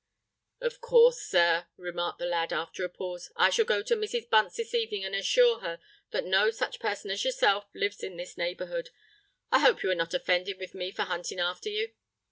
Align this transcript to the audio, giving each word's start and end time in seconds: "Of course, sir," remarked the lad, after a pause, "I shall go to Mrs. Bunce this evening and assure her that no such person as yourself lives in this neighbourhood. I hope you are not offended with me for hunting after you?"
"Of 0.61 0.81
course, 0.81 1.21
sir," 1.21 1.67
remarked 1.77 2.17
the 2.17 2.25
lad, 2.25 2.51
after 2.51 2.83
a 2.83 2.89
pause, 2.89 3.31
"I 3.35 3.51
shall 3.51 3.65
go 3.65 3.83
to 3.83 3.95
Mrs. 3.95 4.31
Bunce 4.31 4.55
this 4.55 4.73
evening 4.73 5.05
and 5.05 5.13
assure 5.13 5.59
her 5.59 5.79
that 6.09 6.25
no 6.25 6.49
such 6.49 6.79
person 6.79 7.11
as 7.11 7.23
yourself 7.23 7.67
lives 7.75 8.01
in 8.01 8.17
this 8.17 8.35
neighbourhood. 8.35 8.89
I 9.51 9.59
hope 9.59 9.83
you 9.83 9.91
are 9.91 9.93
not 9.93 10.15
offended 10.15 10.57
with 10.57 10.73
me 10.73 10.89
for 10.91 11.03
hunting 11.03 11.37
after 11.39 11.69
you?" 11.69 11.91